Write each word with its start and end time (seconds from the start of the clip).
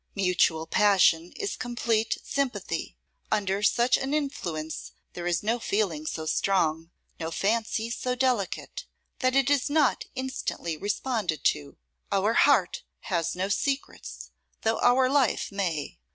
Mutual 0.15 0.65
passion 0.65 1.31
is 1.35 1.55
complete 1.55 2.17
sympathy. 2.23 2.97
Under 3.31 3.61
such 3.61 3.97
an 3.97 4.15
influence 4.15 4.93
there 5.13 5.27
is 5.27 5.43
no 5.43 5.59
feeling 5.59 6.07
so 6.07 6.25
strong, 6.25 6.89
no 7.19 7.29
fancy 7.29 7.91
so 7.91 8.15
delicate, 8.15 8.87
that 9.19 9.35
it 9.35 9.51
is 9.51 9.69
not 9.69 10.05
instantly 10.15 10.75
responded 10.75 11.43
to. 11.43 11.77
Our 12.11 12.33
heart 12.33 12.81
has 13.13 13.35
no 13.35 13.47
secrets, 13.47 14.31
though 14.63 14.79
our 14.79 15.07
life 15.07 15.51
may. 15.51 15.99